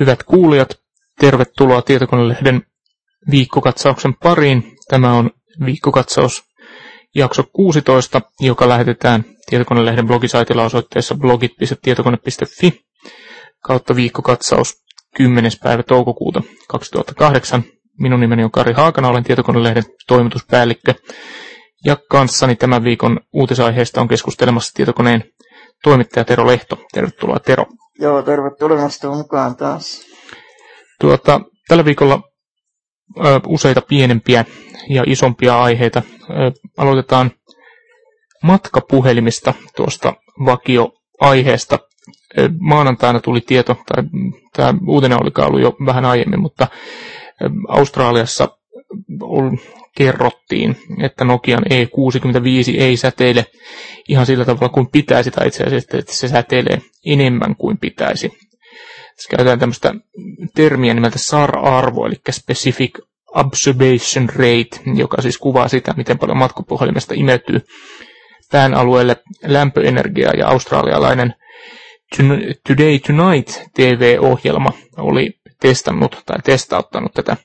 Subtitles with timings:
[0.00, 0.78] Hyvät kuulijat,
[1.20, 2.62] tervetuloa Tietokonelehden
[3.30, 4.76] viikkokatsauksen pariin.
[4.88, 5.30] Tämä on
[5.64, 6.44] viikkokatsaus
[7.14, 12.80] jakso 16, joka lähetetään Tietokonelehden blogisaitilla osoitteessa blogit.tietokone.fi
[13.64, 14.74] kautta viikkokatsaus
[15.16, 15.52] 10.
[15.62, 17.64] päivä toukokuuta 2008.
[17.98, 20.94] Minun nimeni on Kari Haakana, olen Tietokonelehden toimituspäällikkö.
[21.84, 25.24] Ja kanssani tämän viikon uutisaiheesta on keskustelemassa tietokoneen
[25.82, 26.78] toimittaja Tero Lehto.
[26.92, 27.66] Tervetuloa Tero.
[28.00, 30.00] Joo, tervetuloa mukaan taas.
[31.00, 32.22] Tuota, tällä viikolla
[33.26, 34.44] ö, useita pienempiä
[34.88, 36.02] ja isompia aiheita.
[36.30, 36.34] Ö,
[36.76, 37.30] aloitetaan
[38.42, 41.78] matkapuhelimista tuosta vakioaiheesta.
[42.38, 44.04] Ö, maanantaina tuli tieto, tai
[44.56, 46.66] tämä uutinen oli ollut jo vähän aiemmin, mutta
[47.68, 48.48] Australiassa
[49.96, 53.46] kerrottiin, että Nokian E65 ei säteile
[54.08, 58.28] ihan sillä tavalla kuin pitäisi, tai itse asiassa että se säteilee enemmän kuin pitäisi.
[59.16, 59.94] Tässä käytetään tämmöistä
[60.54, 62.98] termiä nimeltä SAR-arvo, eli Specific
[63.34, 67.60] Observation Rate, joka siis kuvaa sitä, miten paljon matkapuhelimesta imeytyy
[68.52, 71.34] pään alueelle lämpöenergiaa, ja australialainen
[72.68, 77.36] Today Tonight TV-ohjelma oli testannut tai testauttanut tätä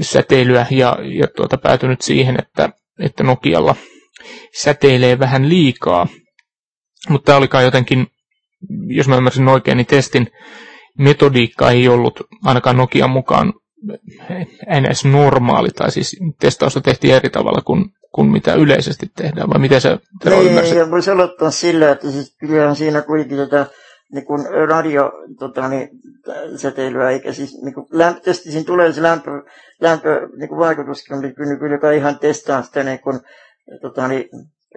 [0.00, 2.68] säteilyä ja, ja tuota, päätynyt siihen, että,
[3.00, 3.76] että Nokialla
[4.62, 6.06] säteilee vähän liikaa.
[7.08, 8.06] Mutta tämä olikaan jotenkin,
[8.86, 10.26] jos mä ymmärsin oikein, niin testin
[10.98, 13.52] metodiikka ei ollut ainakaan Nokian mukaan
[14.80, 15.04] ns.
[15.04, 19.98] normaali, tai siis testausta tehtiin eri tavalla kuin, kuin mitä yleisesti tehdään, vai miten se
[20.22, 20.78] Tero ymmärsit?
[20.78, 23.66] Ei, voisi aloittaa sillä, että siis kyllähän siinä kuitenkin tätä
[24.12, 25.88] niin kuin radio tota, niin,
[26.56, 29.30] säteilyä, eikä siis niin kuin, lämpö, siinä tulee se lämpö,
[29.80, 33.20] lämpö niin kuin vaikutuskin, niin kyllä, kyllä joka ihan testaa sitä niin kuin,
[33.82, 34.28] tota, niin,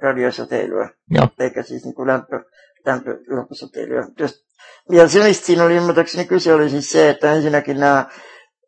[0.01, 1.27] radiosäteilyä, Joo.
[1.39, 2.43] eikä siis niin kuin lämpö,
[2.85, 4.07] lämpö, lämpösäteilyä.
[4.91, 8.05] Ja se, mistä siinä oli ymmärtääkseni kyse, oli siis se, että ensinnäkin nämä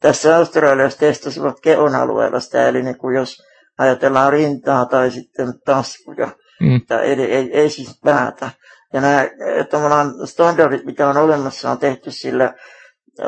[0.01, 3.37] tässä Australiassa testasivat keon alueella sitä, eli niin kuin jos
[3.77, 6.29] ajatellaan rintaa tai sitten taskuja,
[6.61, 6.81] mm.
[6.87, 8.49] tai ei, ei, ei siis päätä,
[8.93, 9.25] ja nämä
[9.69, 12.53] tavallaan standardit, mitä on olemassa, on tehty sillä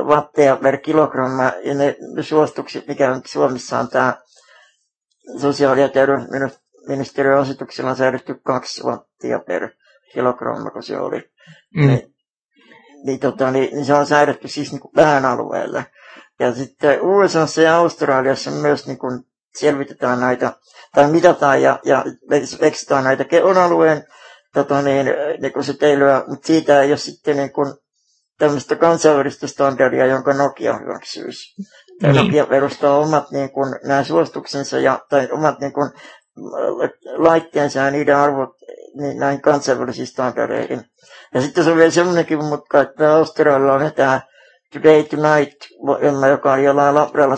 [0.04, 4.14] watteja per kilogramma, ja ne suositukset, mikä nyt Suomessa on tämä
[5.42, 9.70] sosiaali- ja terveysministeriön asetuksella on säädetty kaksi wattia per
[10.14, 11.32] kilogramma, kun se oli.
[11.76, 11.88] Mm.
[11.88, 12.14] Niin,
[13.06, 15.86] niin, tota, niin, niin, se on säädetty siis niin kuin vähän alueelle.
[16.40, 19.24] Ja sitten USA ja Australiassa myös niin kuin
[19.56, 20.54] selvitetään näitä,
[20.96, 22.06] tai mitataan ja, ja
[22.60, 24.08] eksytään näitä keon alueen
[24.54, 25.06] tota niin,
[25.42, 27.74] niin kuin se teilyä, mutta siitä ei ole sitten niin kuin
[28.38, 31.62] tämmöistä kansainvälistä standardia, jonka Nokia hyväksyisi.
[32.02, 32.16] Niin.
[32.16, 35.92] Nokia perustaa omat niin kuin, nämä suosituksensa ja, tai omat niin kuin,
[37.18, 38.50] laitteensa ja niiden arvot
[39.00, 40.86] niin näin kansainvälisiin standardeihin.
[41.34, 44.22] Ja sitten se on vielä semmoinenkin mutka, että Australialla on tämä
[44.74, 45.62] Today Tonight,
[46.30, 47.36] joka oli jollain labralla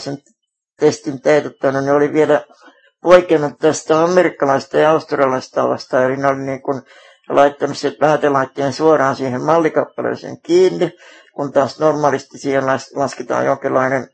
[0.80, 2.46] testin teetättänyt, niin oli vielä
[3.02, 6.82] poikennut tästä amerikkalaista ja australialaista tavasta, eli ne oli niin kuin
[7.30, 10.92] laittanut se päätelaitteen suoraan siihen mallikappaleeseen kiinni,
[11.36, 12.64] kun taas normaalisti siihen
[12.96, 14.08] lasketaan jonkinlainen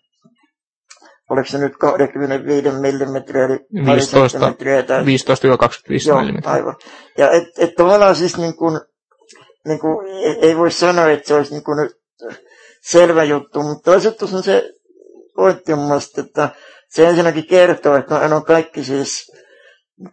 [1.32, 6.42] oliko se nyt 25 mm, eli 15, 15-25 mm.
[6.44, 6.76] aivan.
[7.18, 8.80] Ja et, et tavallaan siis niin kuin,
[9.68, 10.08] niin kuin,
[10.42, 11.90] ei voi sanoa, että se olisi niin kuin
[12.82, 14.70] selvä juttu, mutta toisaalta on se
[15.36, 16.50] pointti mun mielestä, että
[16.90, 19.31] se ensinnäkin kertoo, että on kaikki siis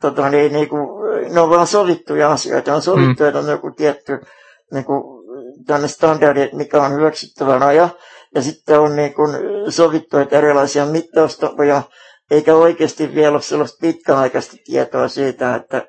[0.01, 0.89] tota, niin, niin kuin,
[1.35, 2.75] ne on vaan sovittuja asioita.
[2.75, 3.29] On sovittu, mm.
[3.29, 4.19] että on joku tietty
[4.73, 5.03] niin kuin,
[5.67, 7.89] tänne standardi, mikä on hyväksyttävä raja.
[8.35, 9.31] Ja sitten on niin kuin,
[9.69, 11.83] sovittu, että erilaisia mittaustapoja,
[12.31, 15.87] eikä oikeasti vielä ole sellaista pitkäaikaista tietoa siitä, että,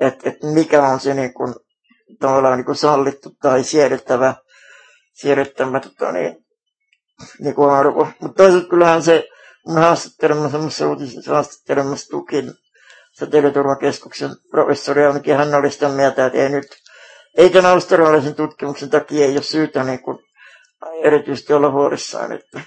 [0.00, 1.54] että, että mikä on se niin kuin,
[2.20, 4.34] tavallaan niin kuin sallittu tai siedettävä,
[5.14, 6.36] siedettävä tota, niin,
[7.40, 8.08] niin kuin arvo.
[8.20, 9.28] Mutta toisaalta kyllähän se,
[9.66, 12.52] mun haastattelemassa semmoisessa uutisessa haastattelemassa tukin
[13.20, 16.66] säteilyturvakeskuksen professori ainakin hän oli sitä mieltä, että ei nyt,
[17.36, 20.18] ei tämän australialaisen tutkimuksen takia ei ole syytä niin kuin
[21.02, 22.32] erityisesti olla huolissaan.
[22.32, 22.60] Että.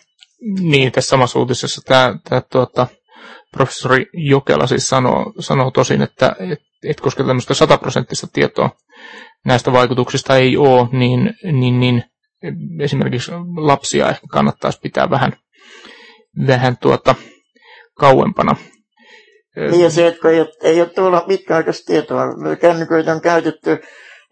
[0.60, 2.88] Niin, tässä samassa uutisessa tämä, tämä tuota,
[3.52, 8.70] professori Jokela siis sanoo, sanoo tosin, että et, et koska tämmöistä sataprosenttista tietoa
[9.46, 12.04] näistä vaikutuksista ei ole, niin, niin, niin
[12.80, 15.34] esimerkiksi lapsia ehkä kannattaisi pitää vähän,
[16.48, 17.16] vähän tuota,
[18.00, 18.56] kauempana
[19.56, 22.26] niin ja se, että ei ole, ei ole tuolla pitkäaikaista tietoa.
[22.62, 23.82] Kännyköitä on käytetty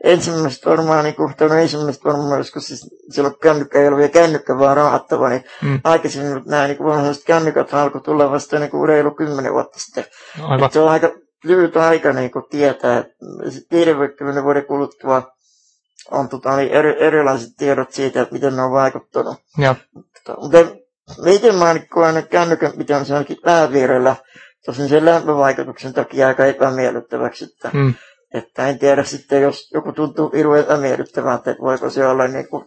[0.04, 4.78] ensimmäistä varmaan, niin kuin, ensimmäistä varmaan, joskus siis silloin kännykkä ei ollut vielä kännykkä, vaan
[4.78, 5.80] rahattava, niin mm.
[5.84, 10.06] aikaisemmin nämä niin vanhaiset kännykät alkoi tulla vasta niin kuin reilu kymmenen vuotta sitten.
[10.72, 11.12] Se on aika
[11.44, 13.14] lyhyt aika niin kuin tietää, että
[13.72, 15.32] 50 vuoden kuluttua
[16.12, 19.36] on tota, niin eri, erilaiset tiedot siitä, että miten ne on vaikuttanut.
[19.58, 19.76] Ja.
[19.96, 20.36] Mutta
[21.24, 24.16] miten mä koen kännykän se onkin pääviirellä,
[24.66, 27.46] tosin sen lämpövaikutuksen takia aika epämiellyttäväksi.
[27.46, 27.94] Että, mm.
[28.34, 32.66] että en tiedä sitten, jos joku tuntuu hirveän epämiellyttävältä, että voiko se olla niin kuin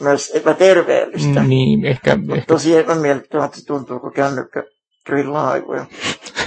[0.00, 1.42] myös epäterveellistä.
[1.42, 2.18] Niin, ehkä...
[2.34, 2.46] ehkä...
[2.46, 4.62] Tosi epämiellyttävältä se tuntuu, kun kännykkä
[5.06, 5.86] grillaa aivoja.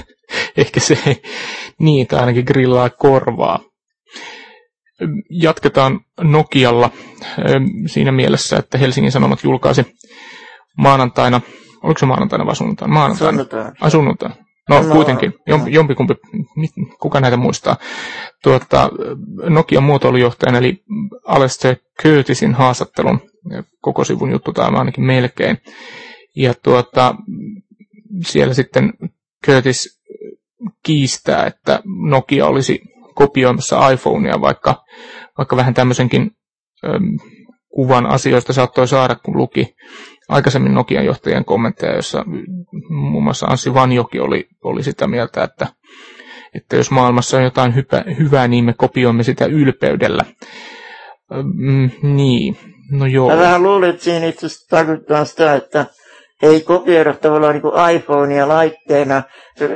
[0.57, 0.97] ehkä se,
[1.79, 3.59] niin, ainakin grillaa korvaa.
[5.29, 6.89] Jatketaan Nokialla
[7.85, 9.85] siinä mielessä, että Helsingin Sanomat julkaisi
[10.77, 11.41] maanantaina,
[11.83, 12.93] oliko se maanantaina vai sunnuntaina?
[12.93, 13.31] Maanantaina.
[13.31, 13.71] Sunnuntaina.
[13.81, 14.35] Ai sunnuntaina.
[14.69, 16.13] No, no kuitenkin, jom, jompikumpi,
[17.01, 17.77] kuka näitä muistaa.
[18.43, 18.89] Tuota,
[19.49, 20.83] Nokian muotoilujohtajan eli
[21.25, 23.19] Alistair Curtisin haastattelun,
[23.81, 25.57] koko sivun juttu tämä ainakin melkein.
[26.35, 27.15] Ja tuota,
[28.25, 28.93] siellä sitten
[29.45, 30.01] Curtis
[30.85, 32.81] kiistää, että Nokia olisi
[33.15, 34.83] kopioimassa iPhonea, vaikka,
[35.37, 36.31] vaikka vähän tämmöisenkin
[36.85, 37.17] äm,
[37.75, 39.75] kuvan asioista saattoi saada, kun luki
[40.29, 42.25] aikaisemmin Nokian johtajien kommentteja, jossa
[42.89, 45.67] muun muassa Anssi Vanjoki oli, oli sitä mieltä, että,
[46.55, 50.25] että jos maailmassa on jotain hypä, hyvää, niin me kopioimme sitä ylpeydellä.
[51.53, 52.57] Mm, niin,
[52.91, 53.29] no joo.
[53.29, 55.85] Mä vähän luulin, että siinä itse asiassa tarkoittaa sitä, että
[56.43, 59.23] ei kopioida tavallaan niin iPhonea laitteena.
[59.57, 59.69] Se,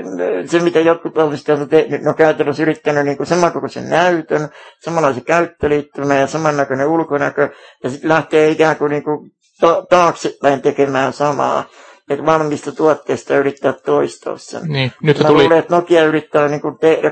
[0.46, 4.50] se mitä jotkut valmistajat on tehnyt, ne on käytännössä yrittänyt niin kuin samankokoisen näytön,
[4.84, 7.50] samanlaisen käyttöliittymän ja samannäköinen ulkonäkö,
[7.84, 9.32] ja sitten lähtee ikään kuin, niin kuin
[9.62, 11.64] ta- taaksepäin tekemään samaa.
[12.10, 14.62] Että valmista tuotteesta yrittää toistaa sen.
[14.68, 15.44] Niin, nyt Mä tuli...
[15.44, 17.12] luulen, että Nokia yrittää niin kuin tehdä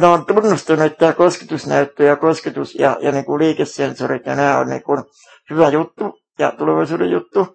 [0.00, 4.58] ne on tunnustunut, että tämä kosketusnäyttö ja kosketus ja, ja niin kuin liikesensorit ja nämä
[4.58, 5.04] on niin kuin
[5.50, 7.46] hyvä juttu ja tulevaisuuden juttu.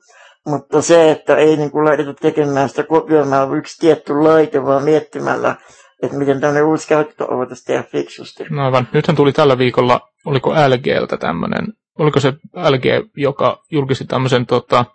[0.46, 5.56] Mutta se, että ei niin kuin laiteta tekemään sitä kopioimaan yksi tietty laite, vaan miettimällä,
[6.04, 8.44] että miten tämmöinen uusi käyttö voitaisiin tehdä fiksusti.
[8.50, 8.88] No aivan.
[8.94, 11.68] Nythän tuli tällä viikolla, oliko LGltä tämmöinen,
[12.02, 12.34] oliko se
[12.70, 12.86] LG,
[13.18, 14.86] joka julkisti tämmöisen tota,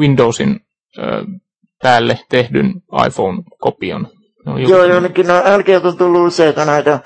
[0.00, 0.60] Windowsin
[0.98, 1.02] ö,
[1.82, 2.74] päälle tehdyn
[3.06, 4.08] iPhone-kopion.
[4.46, 7.00] No, Joo, jonnekin no, LG on tullut useita näitä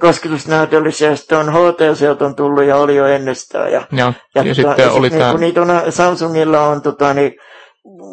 [0.00, 3.72] kosketusnäytöllisiä, sitten on HTC on tullut ja oli jo ennestään.
[3.72, 5.32] Ja, ja, ja, ja sitten ja oli sit, tämä...
[5.32, 7.32] Niin, niitä on, Samsungilla on tota, niin,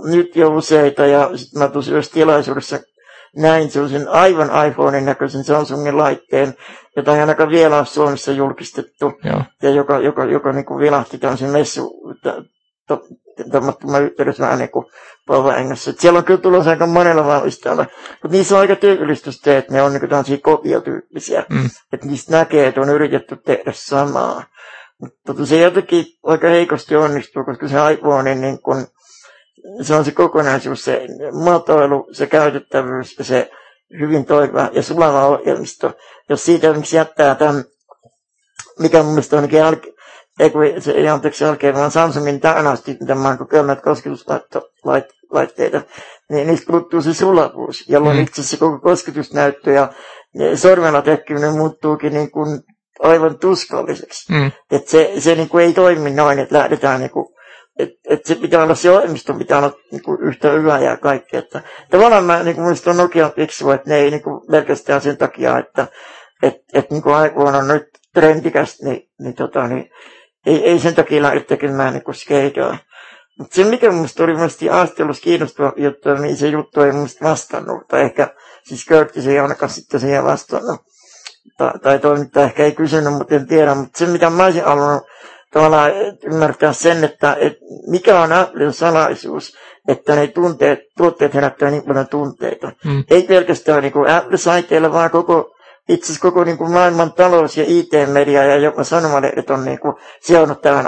[0.04, 2.80] nyt jo useita ja sitten mä myös tilaisuudessa
[3.36, 6.54] näin sellaisen aivan iPhonein näköisen Samsungin laitteen,
[6.96, 9.42] jota ei ainakaan vielä ole Suomessa julkistettu, Joo.
[9.64, 12.14] ja joka, joka, joka niin kuin vilahti tämmöisen messu
[13.52, 14.86] tapahtuman yhteydessä vähän niin kuin.
[16.00, 19.82] Siellä on kyllä tulossa aika monella valmistajalla, mutta niissä on aika tyypillistä se, että ne
[19.82, 21.46] on niin tämmöisiä kopiotyyppisiä.
[21.50, 21.70] Mm.
[21.94, 24.44] Että niistä näkee, että on yritetty tehdä samaa.
[25.02, 28.88] Mutta tota, se jotenkin aika heikosti onnistuu, koska se iPhone, niin kun,
[29.82, 33.52] se on se kokonaisuus, se muotoilu, se käytettävyys ja se
[34.00, 35.94] hyvin toimiva ja sulava ohjelmisto.
[36.30, 37.64] Jos siitä miksi jättää tämän,
[38.80, 39.50] mikä mun mielestä on
[40.40, 45.82] ei kun se ei anteeksi jälkeen, vaan Samsungin tähän asti, mitä mä oon kokeillut kosketuslaitteita,
[46.30, 48.24] niin niistä puuttuu se sulavuus, jolloin mm.
[48.24, 49.94] itse asiassa koko kosketusnäyttö ja
[50.56, 52.62] sormella tekkiminen muuttuukin niin kuin
[53.00, 54.34] aivan tuskalliseksi.
[54.34, 54.52] Mm.
[54.72, 57.35] Että se, se niin kuin ei toimi noin, että lähdetään niin kuin
[57.80, 61.40] että et se pitää olla se ohjelmisto, pitää olla niinku yhtä hyvä ja kaikkea.
[61.40, 61.62] Että,
[61.92, 65.88] tavallaan mä niinku, muista on Nokia fiksu, että ne ei niinku, pelkästään sen takia, että
[66.44, 69.90] et, et, niinku, iPhone on nyt trendikäs, niin, niin, tota, niin
[70.46, 72.78] ei, ei sen takia lähde tekemään niin skeidaa.
[73.40, 77.88] Mutta se, mikä minusta oli mielestäni haastattelussa kiinnostava juttu, niin se juttu ei minusta vastannut.
[77.88, 78.28] Tai ehkä,
[78.64, 80.82] siis Curtis ei ainakaan sitten siihen vastannut.
[81.58, 83.76] Tai, tai toimittaja ehkä ei kysynyt, mutta en tiedä.
[83.76, 85.04] Mutta se, mitä mä olisin halunnut
[85.54, 85.92] tavallaan
[86.24, 92.08] ymmärtää sen, että, että mikä on Applen salaisuus, että ne tunteet, tuotteet herättää niin paljon
[92.08, 92.72] tunteita.
[92.86, 93.04] Mm.
[93.10, 95.56] Ei pelkästään niin Apple-saiteilla, vaan koko
[95.90, 99.96] itse asiassa koko niin kuin maailman talous- ja IT-media ja jopa sanomalehdet on niin kuin
[100.22, 100.88] sijoinut tähän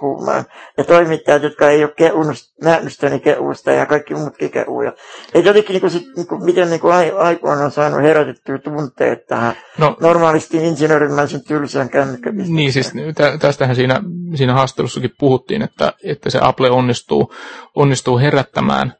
[0.00, 0.44] iPhone-huumaan.
[0.78, 4.92] Ja toimittajat, jotka ei ole kehunut, nähnyt sitä, niin kehusta ja kaikki muutkin kehuja.
[5.34, 6.94] Että jotenkin niin kuin sit, niin kuin, miten niin kuin
[7.32, 12.30] iPhone on saanut herätettyä tunteet tähän no, normaalisti insinöörimäisen tylsään kännykkä.
[12.32, 12.92] Niin siis
[13.40, 14.02] tästähän siinä,
[14.34, 17.32] siinä haastattelussakin puhuttiin, että, että se Apple onnistuu,
[17.76, 18.92] onnistuu herättämään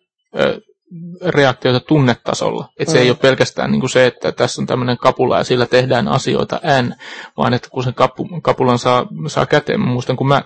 [1.27, 2.69] reaktioita tunnetasolla.
[2.79, 2.97] Että mm.
[2.97, 6.09] se ei ole pelkästään niin kuin se, että tässä on tämmöinen kapula ja sillä tehdään
[6.09, 6.95] asioita N,
[7.37, 10.43] vaan että kun sen kapu, kapulan saa, saa käteen, mä muistan kun mä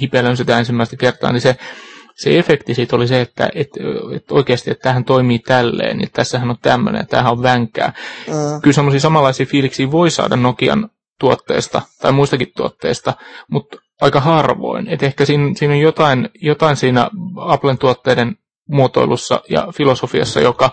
[0.00, 1.56] hipelön sitä ensimmäistä kertaa, niin se,
[2.16, 3.80] se efekti siitä oli se, että, että,
[4.16, 7.92] että oikeasti, että tähän toimii tälleen, niin tässähän on tämmöinen, tämähän on vänkää.
[8.26, 8.60] Mm.
[8.62, 10.88] Kyllä semmoisia samanlaisia fiiliksiä voi saada Nokian
[11.20, 13.12] tuotteesta tai muistakin tuotteista,
[13.50, 14.88] mutta aika harvoin.
[14.88, 18.36] Et ehkä siinä, siinä on jotain, jotain siinä Applen tuotteiden
[18.68, 20.70] muotoilussa ja filosofiassa, joka,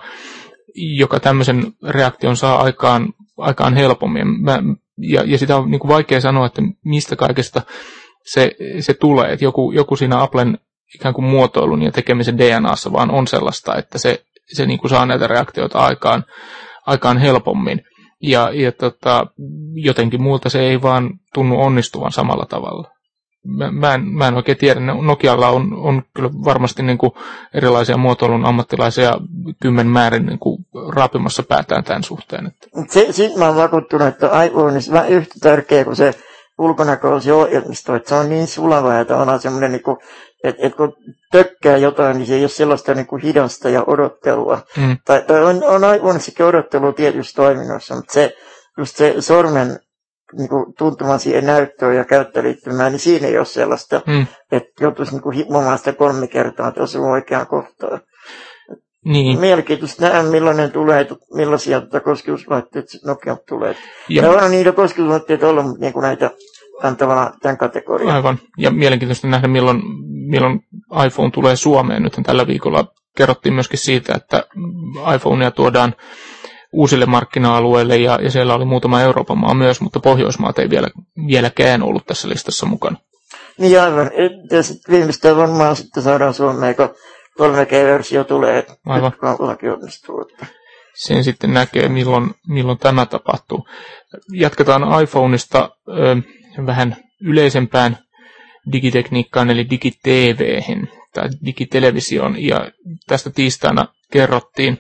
[0.76, 4.44] joka tämmöisen reaktion saa aikaan, aikaan helpommin.
[4.44, 4.60] Mä
[4.98, 7.62] ja, ja sitä on niin kuin vaikea sanoa, että mistä kaikesta
[8.26, 9.34] se, se tulee.
[9.34, 10.58] Että joku, joku siinä Applen
[10.96, 15.06] ikään kuin muotoilun ja tekemisen DNAssa vaan on sellaista, että se, se niin kuin saa
[15.06, 16.24] näitä reaktioita aikaan,
[16.86, 17.82] aikaan helpommin.
[18.22, 19.28] Ja, ja tota,
[19.74, 22.92] jotenkin muulta se ei vaan tunnu onnistuvan samalla tavalla.
[23.48, 24.80] Mä, mä, en, mä en oikein tiedä.
[24.80, 27.12] Nokialla on, on kyllä varmasti niin kuin
[27.54, 29.14] erilaisia muotoilun ammattilaisia
[29.62, 32.48] kymmen määrin niin kuin raapimassa päätään tämän suhteen.
[32.48, 32.68] Että.
[32.90, 36.14] Se, Sitten mä oon vakuuttunut, että iPhone on yhtä tärkeä kuin se
[36.58, 39.98] ulkonäköisiä ohjelmisto, että se on niin sulava ja tavallaan semmoinen, niin kuin,
[40.44, 40.94] että, että kun
[41.32, 44.60] tökkää jotain, niin se ei ole sellaista niin kuin hidasta ja odottelua.
[44.78, 44.98] Mm.
[45.06, 48.36] Tai, tai on, on iPhoneissakin odottelua tietyissä toiminnoissa, mutta se,
[48.78, 49.80] just se sormen
[50.34, 54.28] niin kuin, tuntuma siihen näyttöön ja käyttöliittymään, niin siinä ei ole sellaista, mm.
[54.52, 58.02] että joutuisi niin himomaan sitä kolme kertaa, että osuu oikeaan kohtaan.
[59.06, 59.40] Niin.
[59.40, 63.76] Mielenkiintoista nähdä, millainen tulee, millaisia tuota kosketuslaitteita Nokia tulee.
[64.10, 66.32] Ja, ja on niitä kosketuslaitteita ollut niin kuin näitä
[66.98, 68.16] tämän, tämän kategorian.
[68.16, 68.40] Aivan.
[68.58, 69.82] Ja mielenkiintoista nähdä, milloin,
[70.30, 70.60] milloin
[71.06, 72.04] iPhone tulee Suomeen.
[72.04, 72.86] Nyt tällä viikolla
[73.18, 74.44] kerrottiin myöskin siitä, että
[75.16, 75.96] iPhonea tuodaan
[76.74, 80.88] uusille markkina-alueille ja, ja siellä oli muutama Euroopan maa myös, mutta Pohjoismaat ei vielä,
[81.28, 82.98] vieläkään ollut tässä listassa mukana.
[83.58, 84.12] Niin aivan.
[84.52, 86.90] Ja sitten viimeistään varmaan sitten saadaan Suomeen, kun
[87.42, 89.12] 3G-versio tulee, Aivan.
[89.40, 90.26] laki onnistuu.
[90.96, 93.68] Sen sitten näkee, milloin, milloin tämä tapahtuu.
[94.34, 96.16] Jatketaan iPhoneista ö,
[96.66, 97.98] vähän yleisempään
[98.72, 100.36] digitekniikkaan, eli digitv
[101.14, 102.44] tai digitelevisioon.
[102.44, 102.72] Ja
[103.08, 104.78] tästä tiistaina kerrottiin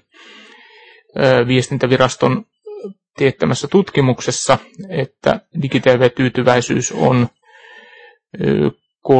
[1.47, 2.45] viestintäviraston
[3.17, 4.57] teettämässä tutkimuksessa,
[4.89, 7.27] että digitv-tyytyväisyys on
[9.07, 9.13] 3,50-3,70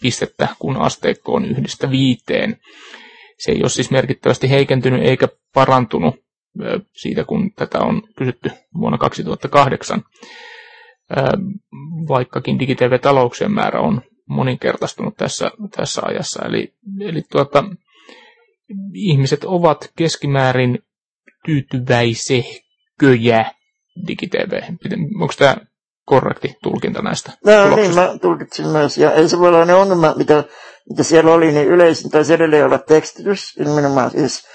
[0.00, 2.56] pistettä, kun asteikko on yhdestä viiteen.
[3.38, 6.16] Se ei ole siis merkittävästi heikentynyt eikä parantunut
[6.92, 8.50] siitä, kun tätä on kysytty
[8.80, 10.02] vuonna 2008,
[12.08, 16.44] vaikkakin digitv-talouksien määrä on moninkertaistunut tässä, tässä ajassa.
[16.44, 17.64] Eli, eli tuota,
[18.94, 20.78] ihmiset ovat keskimäärin
[21.44, 23.50] tyytyväisehköjä
[24.06, 24.52] digitv.
[25.20, 25.56] Onko tämä
[26.04, 28.98] korrekti tulkinta näistä No niin, mä tulkitsin myös.
[28.98, 30.44] Ja ei se voi olla ne ongelma, mitä,
[30.90, 34.46] mitä siellä oli, niin yleisin taisi edelleen olla tekstitys, nimenomaan siis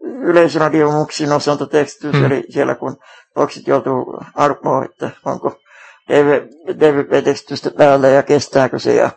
[0.00, 2.24] yleisradiomuksin osalta tekstitys, hmm.
[2.24, 2.96] eli siellä kun
[3.34, 5.58] boksit joutuu arpoon, että onko
[6.80, 8.94] DVP-tekstitystä päällä ja kestääkö se.
[8.94, 9.10] Ja,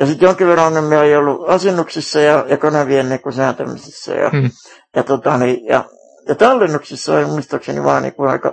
[0.00, 4.14] ja sitten jonkin verran ongelmia on ollut asennuksissa ja, ja kanavien niin sääntämisessä.
[4.14, 4.50] Ja, hmm.
[4.96, 5.84] ja, tota, niin, ja,
[6.28, 8.52] ja tallennuksissa on muistaakseni vaan niin kuin aika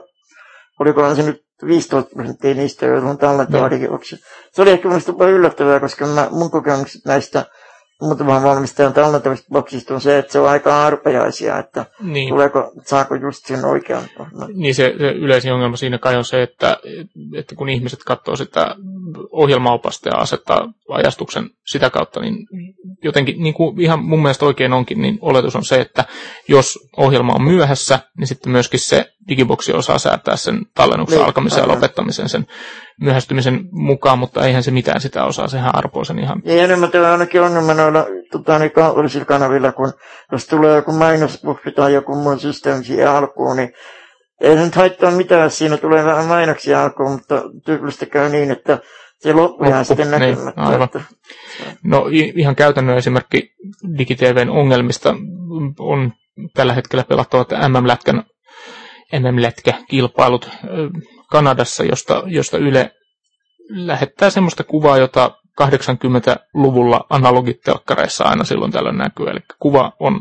[0.80, 3.70] olikohan se nyt 15 prosenttia niistä, joilla on tallentaa
[4.52, 7.46] Se oli ehkä minusta yllättävää, koska mä, mun kokemukset näistä
[8.02, 12.30] muutaman valmistajan tallentamista boksista on se, että se on aika arpejaisia, että niin.
[12.30, 14.04] tuleeko, saako just sen oikean.
[14.54, 16.78] Niin se, se yleisin ongelma siinä kai on se, että,
[17.36, 18.76] että kun ihmiset katsoo sitä
[19.32, 22.36] ohjelmaopasta ja asettaa ajastuksen sitä kautta, niin
[23.04, 26.06] jotenkin niin kuin ihan mun mielestä oikein onkin, niin oletus on se, että
[26.48, 31.62] jos ohjelma on myöhässä, niin sitten myöskin se digiboksi osaa säätää sen tallennuksen niin, alkamisen
[31.62, 32.48] ja lopettamisen sen
[33.02, 36.42] myöhästymisen mukaan, mutta eihän se mitään sitä osaa, sehän arpoo sen ihan.
[36.46, 39.94] Niin enemmän tämä ainakin ongelma noilla tota, niin kaupallisilla kanavilla, kun
[40.32, 43.74] jos tulee joku mainospuffi tai joku muu systeemi siihen alkuun, niin
[44.42, 48.80] ei se nyt haittaa mitään, siinä tulee vähän mainoksia alkuun, mutta tyypillisesti käy niin, että
[49.22, 50.44] se loppu jää sitten näkemättä.
[50.46, 50.84] Niin, aivan.
[50.84, 51.02] Että...
[51.84, 53.54] No ihan käytännön esimerkki
[53.98, 55.16] DigiTVn ongelmista
[55.80, 56.14] on
[56.54, 58.24] tällä hetkellä pelattavat MM-lätkän
[59.20, 60.50] MM-lätkä-kilpailut
[61.30, 62.92] Kanadassa, josta, josta Yle
[63.70, 69.30] lähettää semmoista kuvaa, jota 80-luvulla analogitelkkareissa aina silloin tällöin näkyy.
[69.30, 70.20] Eli kuva on,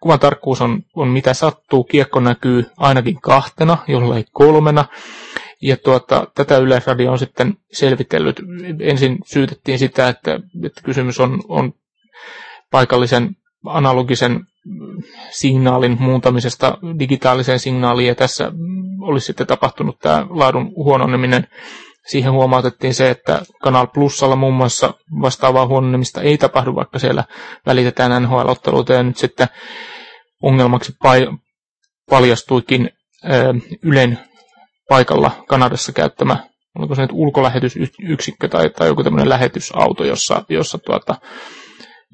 [0.00, 1.84] kuvan tarkkuus on, on mitä sattuu.
[1.84, 4.84] Kiekko näkyy ainakin kahtena, jollei kolmena.
[5.62, 8.40] Ja tuota, tätä Yleisradio on sitten selvitellyt.
[8.80, 11.72] Ensin syytettiin sitä, että, että kysymys on, on
[12.70, 13.36] paikallisen
[13.66, 14.40] analogisen
[15.30, 18.52] signaalin muuntamisesta digitaaliseen signaaliin, ja tässä
[19.00, 21.46] olisi sitten tapahtunut tämä laadun huononeminen.
[22.06, 27.24] Siihen huomautettiin se, että Kanal Plusalla muun muassa vastaavaa huononemista ei tapahdu, vaikka siellä
[27.66, 29.48] välitetään NHL-otteluita, ja nyt sitten
[30.42, 30.92] ongelmaksi
[32.10, 32.90] paljastuikin
[33.82, 34.18] Ylen
[34.90, 36.36] paikalla Kanadassa käyttämä,
[36.78, 41.14] oliko se nyt ulkolähetysyksikkö tai, tai joku tämmöinen lähetysauto, jossa, jossa, tuota,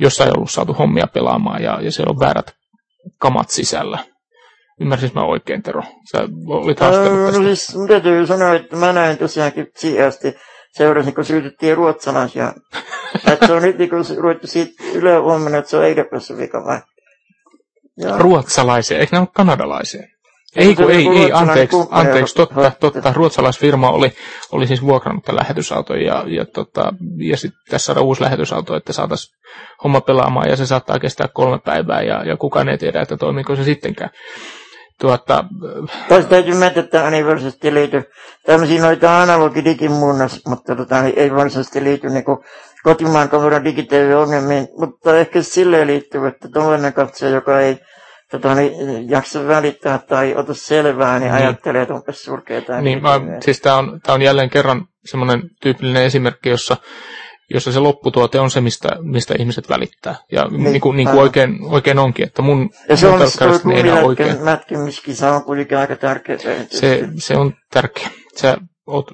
[0.01, 2.55] jossa ei ollut saatu hommia pelaamaan ja, ja siellä on väärät
[3.19, 3.99] kamat sisällä.
[4.81, 5.83] Ymmärsis mä oikein, Tero?
[6.13, 7.11] Sä olit tästä.
[7.11, 10.35] No siis täytyy sanoa, että mä näin tosiaankin siihen asti
[10.73, 12.53] seurasin, kun syytettiin ruotsalaisia.
[13.33, 16.65] että se on nyt niin kun ruvettu siitä yle huomenna, että se on Eidepössä vika
[16.65, 16.81] vai?
[17.99, 18.19] Ja.
[18.19, 20.16] Ruotsalaisia, eikö ne ole kanadalaisia?
[20.57, 24.13] Ei, kun ei, ei, anteeksi, anteeksi totta, totta, ruotsalaisfirma oli,
[24.53, 28.93] oli siis vuokrannut tämän lähetysauton ja, ja, tota, ja sitten tässä saada uusi lähetysauto, että
[28.93, 29.37] saataisiin
[29.85, 33.57] homma pelaamaan ja se saattaa kestää kolme päivää ja, ja kukaan ei tiedä, että toimiiko
[33.57, 34.11] se sittenkään.
[35.01, 35.45] Tuota,
[36.09, 38.03] Tässä täytyy miettiä, että varsinaisesti liity.
[38.47, 42.25] Tämmöisiin noita analogidigimuunnos, mutta tota, niin ei varsinaisesti liity niin
[42.83, 47.79] kotimaan kameran digitv-ongelmiin, mutta ehkä silleen liittyy, että tuollainen katsoja, joka ei
[48.31, 51.45] tota, niin, jaksa välittää tai ota selvää, niin, niin.
[51.45, 55.43] ajattelee, että onpa surkea tai niin, mä, siis tämä on, tää on jälleen kerran semmoinen
[55.61, 56.77] tyypillinen esimerkki, jossa
[57.51, 60.15] jossa se lopputuote on se, mistä, mistä ihmiset välittää.
[60.33, 63.31] Ja niin, niin kuin, niin kuin oikein, oikein onkin, että mun, ja se mun on
[63.31, 64.43] se ei enää oikein.
[64.43, 66.39] Mätkimiskin, on kuitenkin aika tärkeä.
[66.71, 68.09] Se, se on tärkeä.
[68.37, 68.57] Sä
[68.87, 69.11] oot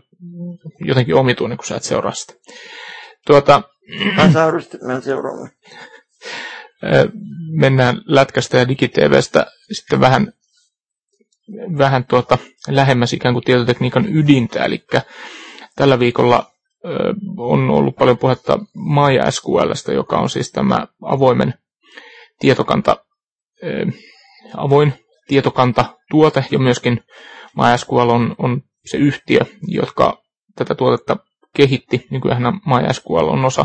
[0.80, 2.34] jotenkin omituinen, kun sä et seuraa sitä.
[3.26, 3.62] Tuota,
[4.16, 5.48] Kansainvälisesti mä seuraamme.
[7.50, 10.32] Mennään lätkästä ja digitevestä sitten vähän,
[11.78, 14.84] vähän tuota, lähemmäs ikään kuin tietotekniikan ydintä, eli
[15.76, 16.52] tällä viikolla
[17.36, 21.54] on ollut paljon puhetta MySQLstä, joka on siis tämä avoimen
[22.38, 22.96] tietokanta,
[24.56, 24.92] avoin
[25.28, 27.00] tietokanta tuote ja myöskin
[27.56, 30.22] MySQL on, on se yhtiö, jotka
[30.56, 31.16] tätä tuotetta
[31.56, 32.06] kehitti.
[32.10, 33.64] Nykyään MySQL on osa,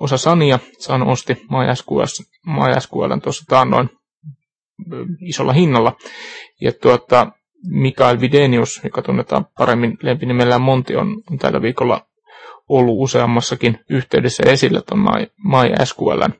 [0.00, 0.58] osa Sania.
[0.78, 2.00] San osti MySQL,
[2.46, 3.90] MySQL tuossa taannoin
[5.28, 5.96] isolla hinnalla.
[6.60, 7.32] Ja tuota,
[7.68, 12.06] Mikael Videnius, joka tunnetaan paremmin lempinimellään Monti, on, on tällä viikolla
[12.68, 15.04] ollut useammassakin yhteydessä esillä tuon
[15.44, 16.32] MySQLn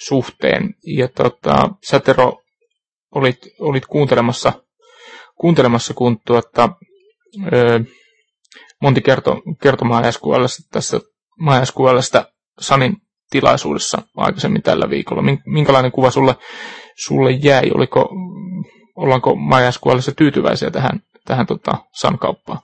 [0.00, 0.74] suhteen.
[0.86, 2.42] Ja tota, Sätero,
[3.14, 4.52] olit, olit kuuntelemassa,
[5.36, 6.68] kuuntelemassa kun tuota,
[7.52, 7.80] ö,
[8.82, 11.00] Monti kertoi, kertoi MySQLstä, tässä
[11.40, 12.96] MySQLstä Sanin
[13.30, 15.22] tilaisuudessa aikaisemmin tällä viikolla.
[15.46, 16.34] Minkälainen kuva sulle,
[17.04, 17.70] sulle jäi?
[17.74, 18.08] Oliko,
[18.96, 22.58] ollaanko MySQLissa tyytyväisiä tähän, tähän tota, San-kauppaan?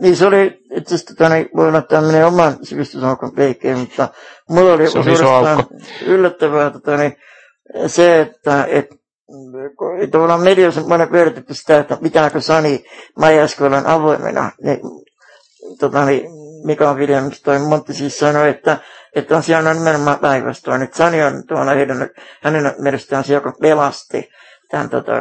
[0.00, 4.08] Niin se oli itse asiassa, tota, niin, voi olla tämmöinen oman sivistysaukon peikki, mutta
[4.50, 5.66] mulla oli suorastaan
[6.06, 7.16] yllättävää tota, niin,
[7.86, 8.86] se, että et,
[10.10, 12.84] tavallaan mediassa on pyöritetty sitä, että pitääkö Sani
[13.18, 14.50] Majaskoilan avoimena.
[14.62, 14.80] Niin,
[15.80, 16.22] tota, niin,
[16.64, 18.78] Mika Williams toi Montti siis sanoi, että,
[19.14, 20.82] että asiaan on nimenomaan päinvastoin.
[20.82, 22.10] Että Sani on tuolla heidän,
[22.42, 24.28] hänen mielestään se, joka pelasti
[24.70, 25.12] tämän tota,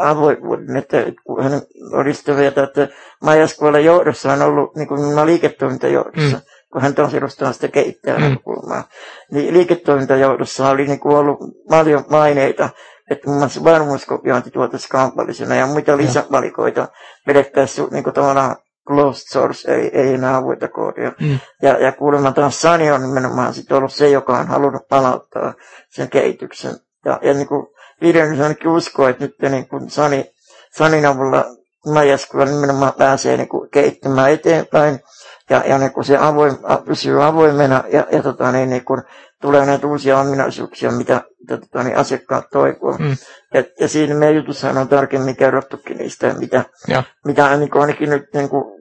[0.00, 1.62] avoimuuden, että kun hän
[1.92, 2.88] oli sitä mieltä, että
[3.22, 6.42] Majaskuolen johdossa on ollut niin kuin liiketoimintajohdossa, mm.
[6.72, 8.38] kun hän taas edustaa sitä kehittäjän mm.
[8.44, 8.84] kulmaa,
[9.32, 11.38] niin liiketoimintajohdossa oli niin kuin ollut
[11.70, 12.68] paljon maineita,
[13.10, 16.88] että muun muassa varmuuskopiointi tuotaisiin kaupallisena ja muita lisävalikoita
[17.26, 21.12] vedettäisiin niin kuin tavallaan closed source, ei, ei enää avoita koodia.
[21.20, 21.38] Mm.
[21.62, 25.54] Ja, ja kuulemma taas Sani on nimenomaan sit ollut se, joka on halunnut palauttaa
[25.88, 26.74] sen kehityksen.
[27.04, 27.66] Ja, ja niin kuin
[28.00, 30.30] Viljelys ainakin uskoo, että nyt niin kuin Sani,
[30.76, 31.44] Sanin avulla
[31.92, 35.00] Majaskula nimenomaan pääsee niin kuin kehittämään eteenpäin
[35.50, 39.02] ja, ja niin kuin se avoin, pysyy avoimena ja, ja tota, niin, niin kuin
[39.40, 42.96] tulee näitä uusia ominaisuuksia, mitä, mitä tota, niin asiakkaat toivoo.
[42.98, 43.16] Mm.
[43.54, 47.02] Ja, ja siinä meidän jutussa on tarkemmin kerrottukin niistä, mitä, ja.
[47.24, 48.75] mitä niin kuin ainakin nyt niin kuin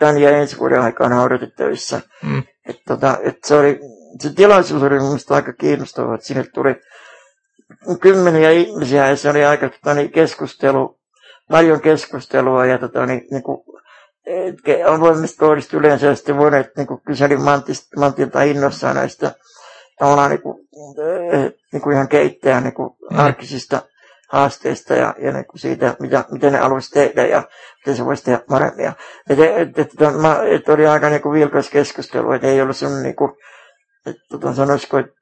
[0.00, 2.00] tämän ja ensi vuoden aikana odotettavissa.
[2.22, 2.42] Mm.
[2.68, 3.80] Et, tota, et se, oli,
[4.20, 6.74] se tilaisuus oli mielestäni aika kiinnostava, että sinne tuli
[8.00, 10.98] kymmeniä ihmisiä ja se oli aika tota, niin, keskustelu,
[11.50, 13.64] paljon keskustelua ja tota, niin, niin kuin,
[14.86, 17.36] avoimista kohdista yleensä ja sitten monet niin kuin kyseli
[17.96, 19.32] Mantilta innossaan näistä
[19.98, 20.68] tavallaan niin kuin,
[21.72, 23.18] niin kuin ihan keittäjän niin kuin mm.
[23.18, 23.82] arkisista
[24.28, 27.42] haasteista ja, ja niin kuin siitä, mitä, miten ne haluaisi tehdä ja
[27.80, 28.84] miten se voisi tehdä paremmin.
[28.84, 28.92] Ja,
[29.30, 29.90] et, et, et,
[30.50, 33.32] et, oli aika niin kuin vilkas keskustelu, että ei ollut sellainen, niin kuin,
[34.06, 35.12] että tota, sanoisiko, että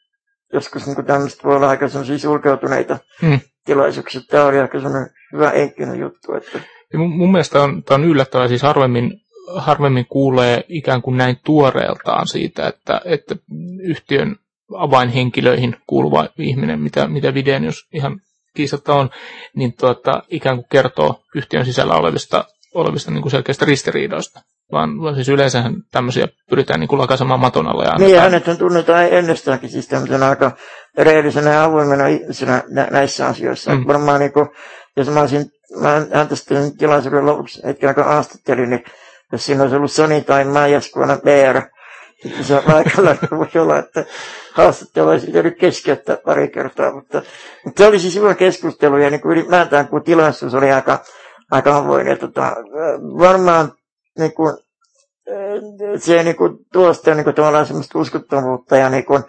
[0.52, 3.40] joskus niin tämmöistä voi olla aika sellaisia sulkeutuneita hmm.
[3.64, 4.20] tilaisuuksia.
[4.30, 6.34] Tämä oli aika sellainen hyvä enkinen juttu.
[6.34, 6.60] Että...
[6.92, 9.20] Ja mun, mun mielestä on, tämä on yllättävää, siis harvemmin,
[9.56, 13.36] harvemmin kuulee ikään kuin näin tuoreeltaan siitä, että, että
[13.82, 14.36] yhtiön
[14.76, 17.32] avainhenkilöihin kuuluva ihminen, mitä, mitä
[17.64, 18.20] jos ihan
[18.56, 19.10] kiistatta on,
[19.56, 24.40] niin tuota, ikään kuin kertoo yhtiön sisällä olevista, olevista niin kuin selkeistä ristiriidoista
[24.72, 27.84] vaan, vaan siis yleensähän tämmöisiä pyritään niin kuin lakaisemaan maton alle.
[27.84, 30.56] Ja niin, ja hänet tunnetaan ennestäänkin siis tämmöisenä aika
[30.98, 33.74] rehellisenä ja avoimena ihmisenä nä- näissä asioissa.
[33.74, 33.86] Mm.
[33.86, 34.48] Varmaan niin kuin,
[34.96, 35.44] jos mä olisin,
[35.80, 38.84] mä häntä sitten tilaisuuden lopuksi hetken aikaa haastattelin, niin
[39.32, 41.77] jos siinä olisi ollut Sony tai Maijaskuona BR, sitten
[42.42, 44.04] se aikalla voi olla, että
[44.52, 47.22] haastattelu olisi pitänyt keskeyttää pari kertaa, mutta,
[47.64, 50.98] mutta se oli siis hyvä keskustelu ja niin kuin ylipäätään kun tilaisuus oli aika,
[51.50, 52.18] aika avoin.
[52.18, 52.56] Tota,
[53.18, 53.72] varmaan
[54.18, 54.56] niin kuin,
[55.26, 59.24] eh, se niin kuin, tuosta niin kuin, tavallaan semmoista uskottavuutta ja niin kuin,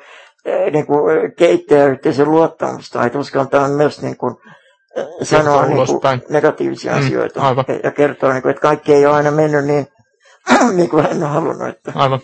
[0.45, 4.35] eh, niin kuin, keittäjäyhteisön luottamusta, että uskaltaa myös niin kuin,
[5.23, 7.65] sanoa niin kuin negatiivisia mm, asioita aivan.
[7.83, 9.87] ja kertoa, niin kuin, että kaikki ei ole aina mennyt niin,
[10.75, 11.67] niin kuin hän on halunnut.
[11.67, 11.91] Että.
[11.95, 12.19] Aivan.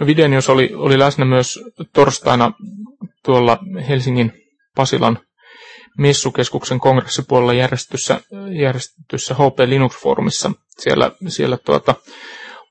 [0.00, 1.60] No Videnius oli, oli läsnä myös
[1.92, 2.52] torstaina
[3.24, 4.32] tuolla Helsingin
[4.76, 5.18] Pasilan
[5.98, 8.20] messukeskuksen kongressipuolella järjestetyssä,
[8.58, 10.52] järjestetyssä HP Linux-foorumissa.
[10.78, 11.94] Siellä, siellä tuota,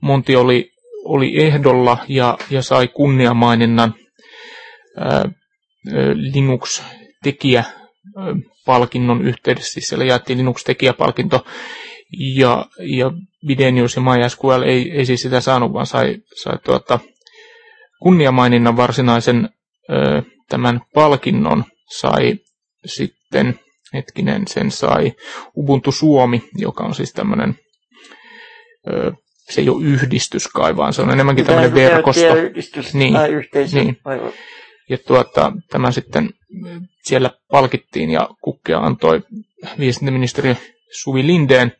[0.01, 0.71] Monti oli,
[1.05, 3.95] oli ehdolla ja, ja sai kunniamaininnan
[6.13, 7.63] Linux-tekijä
[8.65, 11.45] palkinnon yhteydessä, siis siellä jaettiin Linux-tekijäpalkinto,
[12.37, 13.11] ja, ja
[13.47, 16.99] Videnius ja MySQL ei, ei siis sitä saanut, vaan sai, sai tuota,
[17.99, 19.49] kunniamaininnan varsinaisen
[19.89, 21.63] ö, tämän palkinnon
[21.99, 22.35] sai
[22.85, 23.59] sitten,
[23.93, 25.13] hetkinen, sen sai
[25.57, 27.55] Ubuntu Suomi, joka on siis tämmöinen,
[29.49, 32.35] se ei ole yhdistys kai, vaan se on enemmänkin tämmöinen verkosto.
[32.35, 33.77] Yhdistys niin, tai yhteisö.
[33.77, 33.97] Niin.
[34.89, 36.29] Ja tuota, tämä sitten
[37.03, 39.21] siellä palkittiin ja Kukkea antoi
[39.79, 40.57] viestintäministeri
[40.91, 41.71] Suvi Lindeen,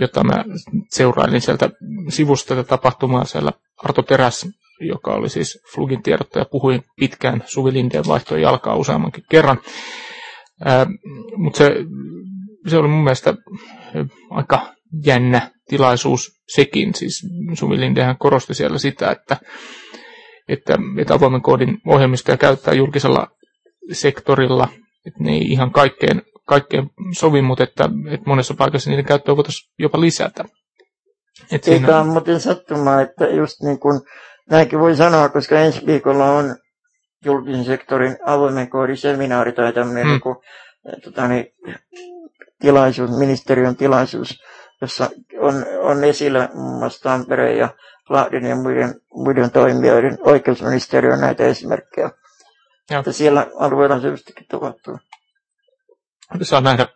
[0.00, 0.44] jota mä
[0.90, 1.70] seurailin sieltä
[2.08, 3.50] sivusta tätä tapahtumaa siellä
[3.84, 4.48] Arto Teräs,
[4.80, 9.58] joka oli siis Flugin tiedottaja, puhui pitkään Suvi Lindeen vaihtoi jalkaa useammankin kerran.
[11.36, 11.70] Mutta se,
[12.66, 13.34] se oli mun mielestä
[14.30, 16.94] aika jännä tilaisuus sekin.
[16.94, 19.36] Siis Suvi Lindehän korosti siellä sitä, että,
[20.48, 23.26] että, että avoimen koodin ohjelmistoja käyttää julkisella
[23.92, 24.68] sektorilla,
[25.06, 29.72] että ne ei ihan kaikkeen, kaikkeen sovi, mutta että, että monessa paikassa niiden käyttöä voitaisiin
[29.78, 30.44] jopa lisätä.
[31.52, 31.98] Et Eikä siinä...
[31.98, 34.00] on muuten sattumaa, että just niin kuin
[34.50, 36.56] näinkin voi sanoa, koska ensi viikolla on
[37.24, 40.10] julkisen sektorin avoimen koodin seminaari tai tämmöinen hmm.
[40.12, 41.46] niin tota, niin,
[42.60, 44.42] tilaisuus, ministeriön tilaisuus,
[44.80, 47.68] jossa on, on esillä muun muassa Tampereen ja
[48.08, 52.10] Lahden ja muiden, muiden toimijoiden oikeusministeriön näitä esimerkkejä.
[52.90, 52.98] Ja.
[52.98, 54.98] Että siellä alueella selvästikin tapahtuu.
[56.42, 56.86] Saa nähdä,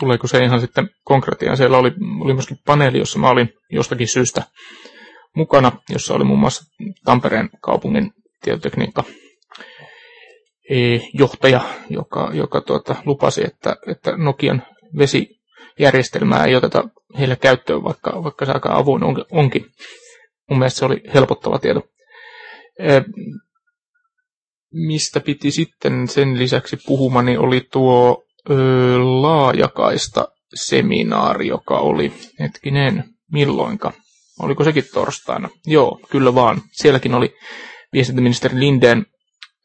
[0.00, 1.56] tuleeko se ihan sitten konkretiaan.
[1.56, 4.42] Siellä oli, oli myöskin paneeli, jossa mä olin jostakin syystä
[5.36, 6.64] mukana, jossa oli muun muassa
[7.04, 9.04] Tampereen kaupungin tietotekniikka
[11.12, 14.62] johtaja, joka, joka tuota, lupasi, että, että Nokian
[14.98, 19.66] vesijärjestelmää ei oteta heille käyttöön, vaikka, vaikka se aika avoin onkin.
[20.50, 21.82] Mun mielestä se oli helpottava tieto.
[24.72, 28.54] Mistä piti sitten sen lisäksi puhumani oli tuo ö,
[28.98, 33.92] laajakaista seminaari, joka oli, hetkinen, milloinka?
[34.42, 35.48] Oliko sekin torstaina?
[35.66, 36.62] Joo, kyllä vaan.
[36.72, 37.34] Sielläkin oli
[37.92, 39.06] viestintäministeri Linden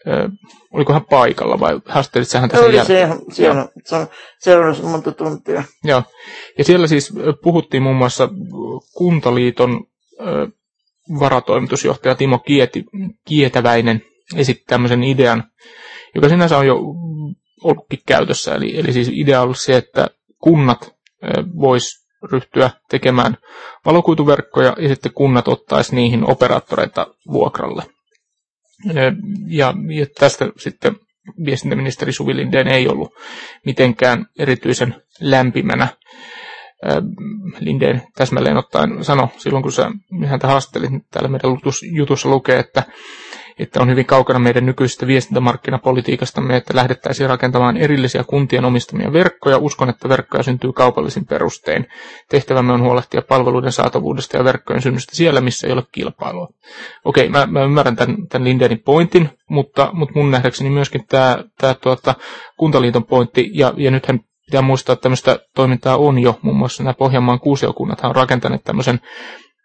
[0.07, 0.29] Ö,
[0.73, 3.09] oliko hän paikalla vai haastattelit hän tässä Oli jälkeen?
[3.09, 4.07] se, siellä, se
[4.39, 5.63] seurasi monta tuntia.
[5.83, 6.03] Joo.
[6.57, 7.13] Ja siellä siis
[7.43, 8.29] puhuttiin muun muassa
[8.97, 9.85] Kuntaliiton
[10.19, 10.47] ö,
[11.19, 12.85] varatoimitusjohtaja Timo Kieti,
[13.27, 14.01] Kietäväinen
[14.35, 15.43] esitti tämmöisen idean,
[16.15, 16.77] joka sinänsä on jo
[17.63, 18.55] ollutkin käytössä.
[18.55, 20.95] Eli, eli siis idea on se, että kunnat
[21.61, 23.37] vois ryhtyä tekemään
[23.85, 27.83] valokuituverkkoja ja sitten kunnat ottaisi niihin operaattoreita vuokralle.
[29.47, 30.95] Ja, ja tästä sitten
[31.45, 33.13] viestintäministeri Suvi Lindeen ei ollut
[33.65, 35.87] mitenkään erityisen lämpimänä.
[37.59, 39.91] Lindeen täsmälleen ottaen sano silloin, kun sä
[40.25, 41.57] häntä haastattelit, täällä meidän
[41.95, 42.83] jutussa lukee, että
[43.63, 49.57] että on hyvin kaukana meidän nykyisestä viestintämarkkinapolitiikastamme, että lähdettäisiin rakentamaan erillisiä kuntien omistamia verkkoja.
[49.57, 51.87] Uskon, että verkkoja syntyy kaupallisin perustein.
[52.29, 56.47] Tehtävämme on huolehtia palveluiden saatavuudesta ja verkkojen synnystä siellä, missä ei ole kilpailua.
[57.05, 61.73] Okei, mä, mä ymmärrän tämän, tämän Lindenin pointin, mutta, mutta mun nähdäkseni myöskin tämä, tämä
[61.73, 62.15] tuota,
[62.57, 66.93] Kuntaliiton pointti, ja, ja nythän pitää muistaa, että tämmöistä toimintaa on jo, muun muassa nämä
[66.93, 68.99] Pohjanmaan kuusiokunnat on rakentaneet tämmöisen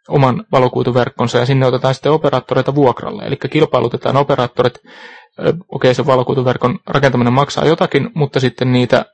[0.09, 3.23] oman valokuituverkkonsa ja sinne otetaan sitten operaattoreita vuokralle.
[3.23, 4.79] Eli kilpailutetaan operaattorit,
[5.39, 9.05] okei okay, se valokuituverkon rakentaminen maksaa jotakin, mutta sitten niitä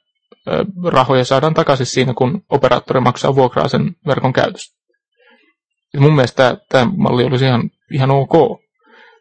[0.85, 4.83] rahoja saadaan takaisin siinä, kun operaattori maksaa vuokraa sen verkon käytöstä.
[5.95, 8.33] Ja mun mielestä tämä, malli olisi ihan, ihan ok.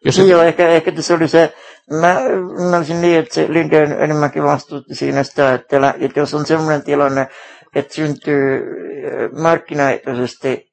[0.05, 0.23] Jos se...
[0.23, 1.53] Joo, ehkä, ehkä tässä oli se,
[1.99, 2.19] mä
[2.59, 7.27] ymmärsin niin, että se Linden enemmänkin vastuutti siinä sitä, että, että jos on sellainen tilanne,
[7.75, 8.61] että syntyy
[9.41, 10.70] markkinaehtoisesti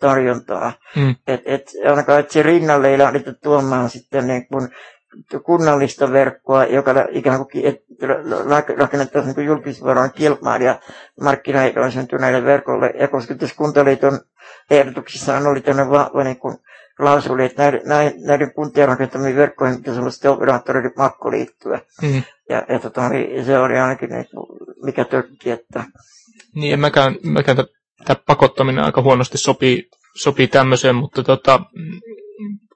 [0.00, 0.72] tarjontaa.
[0.96, 1.14] Mm.
[1.26, 4.68] Et, et, ainakaan että se rinnalle ei lähdetä tuomaan sitten niin kun
[5.44, 7.84] kunnallista verkkoa, joka ikään kuin et,
[8.78, 10.78] rakennettaisiin niin julkisvaran kilpailija
[11.20, 12.92] markkinaehdoilla syntyneille verkolle.
[13.00, 14.20] Ja koska tässä Kuntaliiton
[14.70, 16.58] ehdotuksissaan oli tämmöinen vahva niin kun
[16.98, 17.82] lausuli, että näiden,
[18.26, 21.80] näiden kuntien rakentamiin verkkoihin pitäisi olla sitten operaattoreiden pakko liittyä.
[22.02, 22.22] Mm.
[22.48, 24.26] Ja, ja tota, niin se oli ainakin niin,
[24.84, 25.84] mikä tökki, että...
[26.54, 27.56] Niin, en mäkään, mäkään
[28.04, 31.60] tämä pakottaminen aika huonosti sopii, sopii tämmöiseen, mutta tota,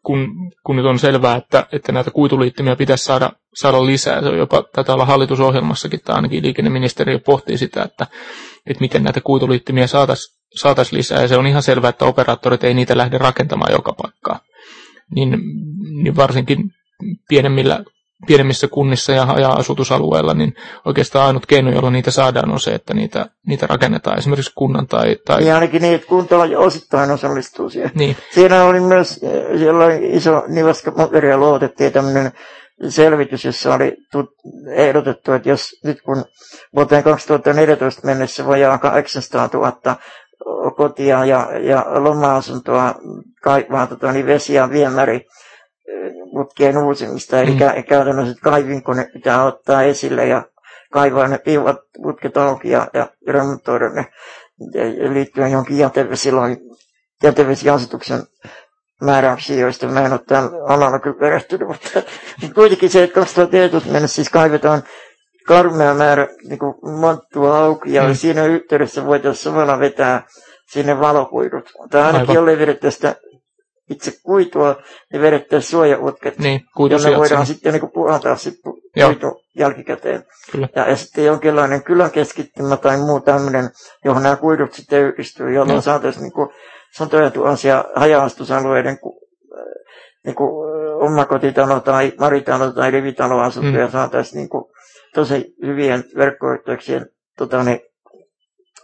[0.03, 0.29] kun,
[0.67, 4.63] kun nyt on selvää, että, että näitä kuituliittymiä pitäisi saada, saada lisää, se on jopa,
[4.75, 8.07] taitaa olla hallitusohjelmassakin, tai ainakin liikenneministeriö pohtii sitä, että,
[8.67, 12.75] että miten näitä kuituliittymiä saataisiin saatais lisää, ja se on ihan selvää, että operaattorit ei
[12.75, 14.41] niitä lähde rakentamaan joka paikkaan.
[15.15, 15.39] Niin,
[16.03, 16.59] niin varsinkin
[17.29, 17.85] pienemmillä
[18.27, 20.55] pienemmissä kunnissa ja haja-asutusalueilla, niin
[20.85, 25.17] oikeastaan ainut keino, jolla niitä saadaan, on se, että niitä, niitä rakennetaan esimerkiksi kunnan tai...
[25.27, 25.41] tai...
[25.41, 27.91] Niin ainakin niin, että kunta osittain osallistuu siihen.
[27.95, 28.17] Niin.
[28.31, 29.21] Siinä oli myös
[29.59, 32.33] siellä oli iso nivaska materiaali luotettiin tämmöinen
[32.89, 33.97] selvitys, jossa oli
[34.75, 36.25] ehdotettu, että jos nyt kun
[36.75, 39.97] vuoteen 2014 mennessä vajaa 800 000
[40.77, 42.95] kotia ja, ja loma-asuntoa
[43.43, 45.27] kaivaa tota, niin vesi- ja viemäri
[46.39, 47.85] putkien uusimista, eli mm.
[47.89, 50.43] käytännössä kaivinkone pitää ottaa esille ja
[50.93, 54.07] kaivaa ne piivat putket auki ja, ja remontoida ne
[55.13, 56.59] liittyen jonkin jätevesilain,
[57.23, 58.23] jätevesiasetuksen
[59.03, 62.03] määräyksiin, joista mä en ole täällä alalla kyllä perehtynyt, mutta
[62.55, 64.83] kuitenkin se, että 2014 mennessä siis kaivetaan
[65.47, 68.15] karmea määrä niin monttua auki ja mm.
[68.15, 70.23] siinä yhteydessä voitaisiin samalla vetää
[70.71, 71.73] sinne valokuidut.
[71.91, 73.15] Tai ainakin jollei vedettäisi sitä
[73.91, 78.73] itse kuitua, niin vedettäisiin suojautket, niin, jolla voidaan sitten niin puhaltaa sitten
[79.05, 80.25] kuitu jälkikäteen.
[80.53, 80.69] Kyllä.
[80.77, 83.71] Ja, ja sitten jonkinlainen kyläkeskittymä tai muu tämmöinen,
[84.05, 85.81] johon nämä kuidut sitten yhdistyy, jolloin no.
[85.83, 86.49] saataisiin niin
[86.97, 88.99] satoja tuhansia haja-astusalueiden
[90.25, 90.51] niin kuin,
[91.01, 93.93] omakotitalo tai maritalo tai rivitaloasuntoja mm.
[93.93, 94.65] saataisiin niin kuin,
[95.15, 97.07] tosi hyvien verkkoyhteyksien
[97.39, 97.81] tota, niin,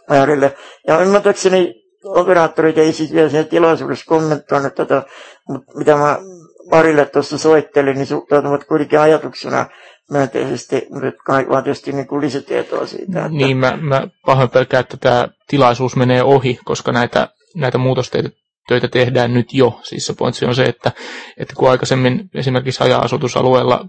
[0.09, 0.55] äärille.
[0.87, 5.03] Ja ymmärtääkseni operaattorit ei siis vielä siinä tilaisuudessa kommentoinut tätä,
[5.49, 6.17] mutta mitä mä
[6.69, 9.65] parille tuossa soittelin, niin suhtautuvat kuitenkin ajatuksena
[10.11, 13.19] myönteisesti, mutta kaipaa tietysti niin kuin lisätietoa siitä.
[13.19, 13.37] Että...
[13.37, 18.29] Niin, mä, mä pahoin pelkään, että tämä tilaisuus menee ohi, koska näitä, näitä muutosteita
[18.67, 19.79] töitä tehdään nyt jo.
[19.83, 20.91] Siis se pointsi on se, että,
[21.37, 23.85] että kun aikaisemmin esimerkiksi haja-asutusalueella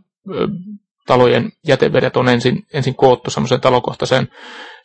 [1.06, 4.28] talojen jätevedet on ensin, ensin koottu semmoiseen talokohtaiseen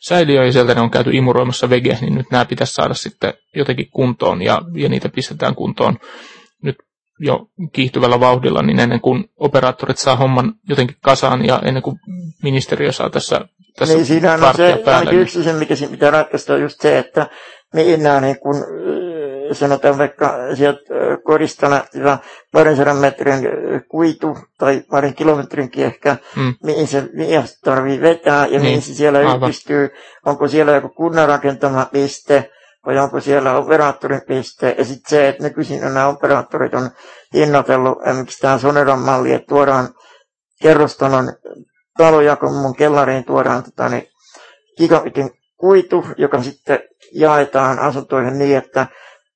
[0.00, 3.90] säiliöön ja sieltä ne on käyty imuroimassa vege, niin nyt nämä pitäisi saada sitten jotenkin
[3.90, 5.98] kuntoon ja, ja niitä pistetään kuntoon
[6.62, 6.76] nyt
[7.18, 11.96] jo kiihtyvällä vauhdilla, niin ennen kuin operaattorit saa homman jotenkin kasaan ja ennen kuin
[12.42, 13.40] ministeriö saa tässä,
[13.78, 15.22] tässä niin siinä on se, päälle, niin...
[15.22, 17.26] yksi se, mikä pitää ratkaista on just se, että
[17.74, 18.54] me enää niin kun
[19.54, 20.80] sanotaan vaikka sieltä
[21.24, 22.18] kodista lähtevä
[22.52, 23.48] parin sadan metrin
[23.88, 26.54] kuitu tai parin kilometrinkin ehkä, mm.
[26.62, 28.62] mihin se mies tarvii vetää ja niin.
[28.62, 29.42] mihin se siellä Aivan.
[29.42, 29.90] yhdistyy.
[30.26, 32.50] Onko siellä joku kunnan rakentama piste
[32.86, 34.74] vai onko siellä operaattorin piste.
[34.78, 36.90] Ja sitten se, että nykyisin nämä operaattorit on
[37.34, 39.88] hinnoitellut esimerkiksi tämä Soneran malli, että tuodaan
[40.62, 41.32] kerrostalon
[41.98, 44.06] talojakon mun kellariin tuodaan tota, niin,
[44.78, 46.78] gigabitin kuitu, joka sitten
[47.12, 48.86] jaetaan asuntoihin niin, että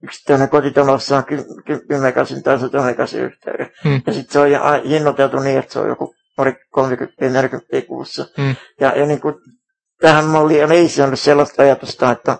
[0.07, 3.71] yksittäinen kotitalossa on 10 megasin tai 100 megasin yhteyden.
[3.85, 4.03] Hmm.
[4.07, 8.27] Ja sitten se on hinnoiteltu niin, että se on joku pari 30-40 kuussa.
[8.37, 8.57] Hmm.
[8.81, 9.35] Ja, ja niin kuin,
[10.01, 12.38] tähän malliin ei se ole sellaista ajatusta, että,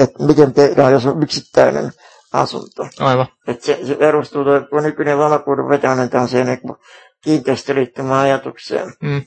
[0.00, 1.92] että miten tehdään, jos on yksittäinen
[2.32, 2.88] asunto.
[3.00, 3.26] Aivan.
[3.48, 6.76] Että se, se perustuu, kun nykyinen valokuudun vetäminen tämmöiseen niin
[7.24, 8.92] kiinteistöliittymään ajatukseen.
[9.02, 9.22] Mm.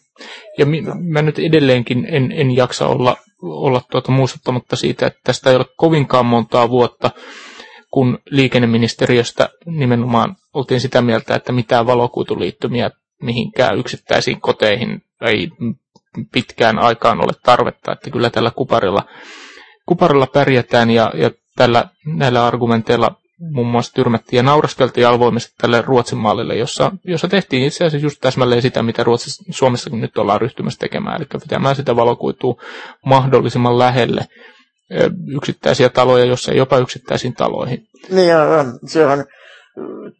[0.58, 5.50] Ja mi, mä nyt edelleenkin en, en jaksa olla olla tuota muistuttamatta siitä, että tästä
[5.50, 7.12] ei ole kovinkaan montaa vuotta,
[7.92, 15.50] kun liikenneministeriöstä nimenomaan oltiin sitä mieltä, että mitään valokuituliittymiä mihinkään yksittäisiin koteihin ei
[16.32, 19.04] pitkään aikaan ole tarvetta, että kyllä tällä kuparilla,
[19.86, 26.18] kuparilla pärjätään ja, ja tällä, näillä argumenteilla muun muassa tyrmättiin ja nauraskeltiin avoimesti tälle Ruotsin
[26.18, 30.80] mallille, jossa, jossa tehtiin itse asiassa just täsmälleen sitä, mitä Ruotsissa, Suomessakin nyt ollaan ryhtymässä
[30.80, 32.62] tekemään, eli pitämään sitä valokuitua
[33.06, 34.22] mahdollisimman lähelle
[35.36, 37.88] yksittäisiä taloja, jossa ei jopa yksittäisiin taloihin.
[38.10, 39.26] Niin ja se on,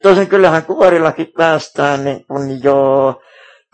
[0.04, 3.22] tosin kyllähän kuvarillakin päästään niin kun jo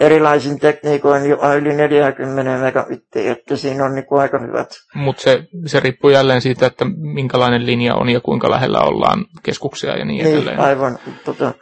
[0.02, 4.70] erilaisin tekniikoin jopa yli 40 megabittiä, että siinä on niin kuin aika hyvät.
[4.96, 9.98] Mutta se, se riippuu jälleen siitä, että minkälainen linja on ja kuinka lähellä ollaan keskuksia
[9.98, 10.60] ja niin, niin edelleen.
[10.60, 11.00] aivan.
[11.26, 11.54] Tota...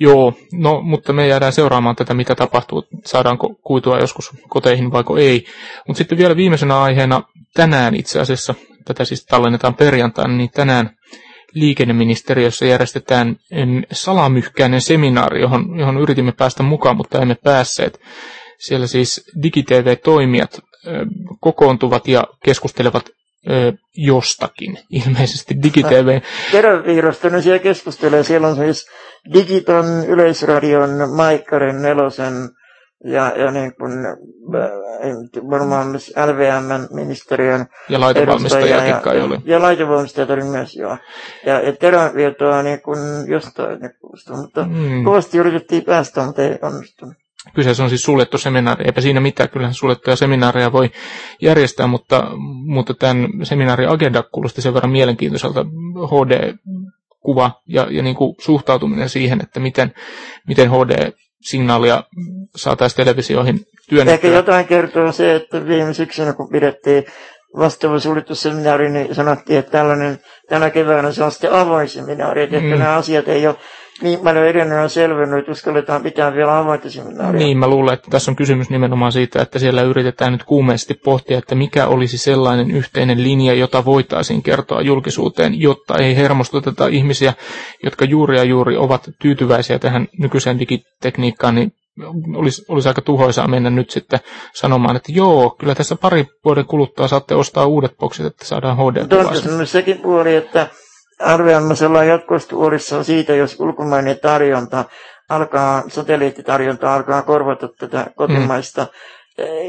[0.00, 5.44] Joo, no mutta me jäädään seuraamaan tätä, mitä tapahtuu, saadaanko kuitua joskus koteihin vaiko ei.
[5.86, 7.22] Mutta sitten vielä viimeisenä aiheena
[7.54, 8.54] tänään itse asiassa,
[8.84, 10.90] tätä siis tallennetaan perjantaina, niin tänään
[11.54, 13.36] liikenneministeriössä järjestetään
[13.92, 18.00] salamyhkäinen seminaari, johon, johon yritimme päästä mukaan, mutta emme päässeet.
[18.58, 20.60] Siellä siis DigiTV-toimijat
[21.40, 23.10] kokoontuvat ja keskustelevat
[23.96, 26.20] jostakin, ilmeisesti DigiTV.
[26.52, 28.22] Tervevirrasta ne siellä keskustelee.
[28.22, 28.86] Siellä on siis
[29.34, 32.32] Digiton, Yleisradion, Maikkarin, Nelosen,
[33.04, 33.92] ja, ja niin kuin,
[35.50, 39.38] varmaan myös LVM-ministeriön Ja laitevalmistajakin kai oli.
[39.44, 40.98] Ja laitevalmistajat oli myös, joo.
[41.46, 43.92] Ja, ja teränvietoa niin kuin jostain niin
[44.42, 45.04] mutta mm.
[45.04, 47.14] kovasti yritettiin päästä, mutta ei onnistunut.
[47.54, 48.84] Kyseessä on siis suljettu seminaari.
[48.84, 50.90] Eipä siinä mitään, kyllähän suljettuja seminaareja voi
[51.42, 52.30] järjestää, mutta,
[52.66, 55.64] mutta tämän seminaarin agenda kuulosti sen verran mielenkiintoiselta
[56.06, 59.92] HD-kuva ja, ja niin kuin suhtautuminen siihen, että miten,
[60.48, 60.70] miten
[61.40, 62.02] HD-signaalia
[62.56, 64.14] saataisiin televisioihin työnnettyä.
[64.14, 67.04] Ehkä jotain kertoo se, että viime syksynä kun pidettiin
[67.58, 70.18] vastaava suljettu seminaari, niin sanottiin, että tällainen,
[70.48, 72.68] tänä keväänä se on sitten avoin seminaari, että mm.
[72.68, 73.56] nämä asiat ei ole
[74.02, 77.38] niin paljon edelleen on selvinnyt, että uskalletaan pitää vielä avointa seminaaria.
[77.38, 81.38] Niin, mä luulen, että tässä on kysymys nimenomaan siitä, että siellä yritetään nyt kuumeisesti pohtia,
[81.38, 87.34] että mikä olisi sellainen yhteinen linja, jota voitaisiin kertoa julkisuuteen, jotta ei hermostuteta ihmisiä,
[87.84, 91.72] jotka juuri ja juuri ovat tyytyväisiä tähän nykyiseen digitekniikkaan, niin
[92.36, 94.20] olisi, olisi aika tuhoisaa mennä nyt sitten
[94.54, 99.06] sanomaan, että joo, kyllä tässä pari vuoden kuluttua saatte ostaa uudet boksit, että saadaan hd
[99.08, 100.66] Tuossa on sekin puoli, että
[101.20, 104.84] arvioimisella jatkuvasti huolissaan siitä, jos ulkomainen tarjonta
[105.28, 108.82] alkaa, satelliittitarjonta alkaa korvata tätä kotimaista.
[108.82, 108.88] Mm.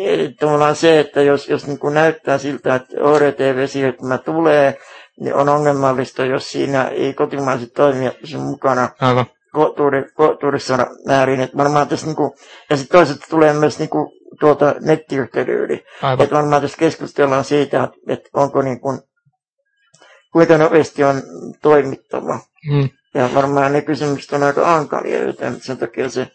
[0.06, 4.78] Eli tavallaan se, että jos, jos niin kuin näyttää siltä, että ORTV-siirtymä tulee,
[5.20, 8.90] niin on ongelmallista, jos siinä ei kotimaiset toimijat pysy mukana.
[9.02, 9.26] Aivan
[10.16, 11.42] kohtuudessa määrin.
[11.42, 12.36] Että varmaan tässä niinku,
[12.70, 15.84] ja sitten toisaalta tulee myös niinku tuolta nettiyhteyden yli.
[16.20, 19.00] Että varmaan tässä keskustellaan siitä, että onko niin kuin,
[20.58, 21.22] nopeasti on
[21.62, 22.40] toimittava.
[22.72, 22.90] Hmm.
[23.14, 26.28] Ja varmaan ne kysymykset on aika ankalia, joten sen takia se,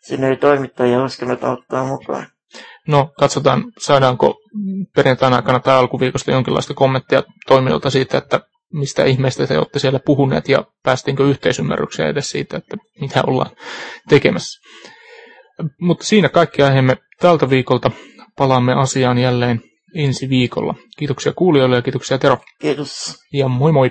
[0.00, 2.26] sinne ei toimittajia uskalleta ottaa mukaan.
[2.88, 4.34] No, katsotaan, saadaanko
[4.96, 8.40] perjantaina aikana tai alkuviikosta jonkinlaista kommenttia toimijoilta siitä, että
[8.72, 13.50] mistä ihmeestä te olette siellä puhuneet ja päästiinkö yhteisymmärrykseen edes siitä, että mitä ollaan
[14.08, 14.60] tekemässä.
[15.80, 17.90] Mutta siinä kaikki aiheemme tältä viikolta.
[18.38, 19.62] Palaamme asiaan jälleen
[19.94, 20.74] ensi viikolla.
[20.96, 22.38] Kiitoksia kuulijoille ja kiitoksia Tero.
[22.60, 23.14] Kiitos.
[23.32, 23.90] Ja moi moi.